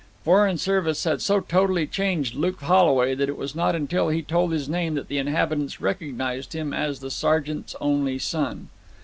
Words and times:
Foreign 0.25 0.57
service 0.57 1.03
had 1.03 1.21
so 1.21 1.39
totally 1.39 1.85
changed 1.85 2.33
Luke 2.33 2.59
Holway 2.61 3.13
that 3.13 3.29
it 3.29 3.37
was 3.37 3.53
not 3.53 3.75
until 3.75 4.09
he 4.09 4.23
told 4.23 4.51
his 4.51 4.67
name 4.67 4.95
that 4.95 5.09
the 5.09 5.19
inhabitants 5.19 5.79
recognized 5.79 6.53
him 6.53 6.73
as 6.73 7.01
the 7.01 7.11
sergeant's 7.11 7.75
only 7.79 8.17
son. 8.17 8.69